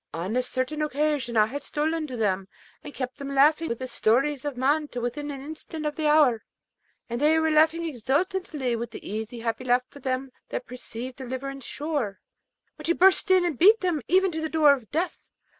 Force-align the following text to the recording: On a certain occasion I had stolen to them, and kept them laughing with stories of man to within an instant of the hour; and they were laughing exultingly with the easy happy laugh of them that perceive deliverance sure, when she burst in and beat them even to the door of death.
On 0.15 0.35
a 0.35 0.41
certain 0.41 0.81
occasion 0.81 1.37
I 1.37 1.45
had 1.45 1.61
stolen 1.63 2.07
to 2.07 2.17
them, 2.17 2.47
and 2.83 2.91
kept 2.91 3.19
them 3.19 3.35
laughing 3.35 3.69
with 3.69 3.87
stories 3.87 4.45
of 4.45 4.57
man 4.57 4.87
to 4.87 4.99
within 4.99 5.29
an 5.29 5.43
instant 5.43 5.85
of 5.85 5.95
the 5.95 6.07
hour; 6.07 6.43
and 7.07 7.21
they 7.21 7.37
were 7.37 7.51
laughing 7.51 7.85
exultingly 7.85 8.75
with 8.75 8.89
the 8.89 9.07
easy 9.07 9.41
happy 9.41 9.63
laugh 9.65 9.83
of 9.95 10.01
them 10.01 10.31
that 10.49 10.65
perceive 10.65 11.15
deliverance 11.15 11.65
sure, 11.65 12.19
when 12.77 12.85
she 12.85 12.93
burst 12.93 13.29
in 13.29 13.45
and 13.45 13.59
beat 13.59 13.79
them 13.81 14.01
even 14.07 14.31
to 14.31 14.41
the 14.41 14.49
door 14.49 14.73
of 14.73 14.89
death. 14.89 15.29